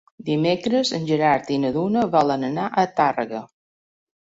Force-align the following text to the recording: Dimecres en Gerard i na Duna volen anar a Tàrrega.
Dimecres 0.27 0.91
en 0.99 1.05
Gerard 1.09 1.51
i 1.57 1.59
na 1.67 1.71
Duna 1.77 2.05
volen 2.17 2.49
anar 2.51 2.67
a 2.71 2.89
Tàrrega. 3.03 3.45